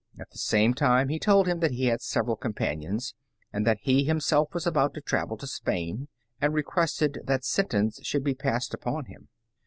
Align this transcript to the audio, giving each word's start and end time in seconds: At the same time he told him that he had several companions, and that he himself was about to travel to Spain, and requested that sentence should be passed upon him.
At 0.19 0.31
the 0.31 0.39
same 0.39 0.73
time 0.73 1.09
he 1.09 1.19
told 1.19 1.45
him 1.45 1.59
that 1.59 1.73
he 1.73 1.85
had 1.85 2.01
several 2.01 2.35
companions, 2.35 3.13
and 3.53 3.67
that 3.67 3.77
he 3.81 4.03
himself 4.03 4.51
was 4.51 4.65
about 4.65 4.95
to 4.95 5.01
travel 5.01 5.37
to 5.37 5.45
Spain, 5.45 6.07
and 6.41 6.55
requested 6.55 7.19
that 7.25 7.45
sentence 7.45 7.99
should 8.01 8.23
be 8.23 8.33
passed 8.33 8.73
upon 8.73 9.05
him. 9.05 9.29